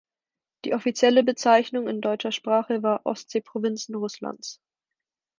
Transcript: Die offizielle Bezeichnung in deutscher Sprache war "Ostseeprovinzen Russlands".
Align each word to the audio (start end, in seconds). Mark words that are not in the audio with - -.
Die 0.65 0.73
offizielle 0.73 1.23
Bezeichnung 1.23 1.87
in 1.87 2.01
deutscher 2.01 2.31
Sprache 2.31 2.81
war 2.81 3.05
"Ostseeprovinzen 3.05 3.93
Russlands". 3.93 4.59